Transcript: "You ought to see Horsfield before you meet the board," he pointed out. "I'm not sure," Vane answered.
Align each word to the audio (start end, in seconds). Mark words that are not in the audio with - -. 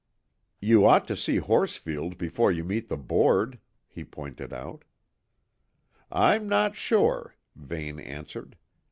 "You 0.59 0.83
ought 0.87 1.05
to 1.09 1.15
see 1.15 1.37
Horsfield 1.37 2.17
before 2.17 2.51
you 2.51 2.63
meet 2.63 2.87
the 2.87 2.97
board," 2.97 3.59
he 3.87 4.03
pointed 4.03 4.51
out. 4.51 4.83
"I'm 6.11 6.49
not 6.49 6.75
sure," 6.75 7.35
Vane 7.55 7.99
answered. 7.99 8.57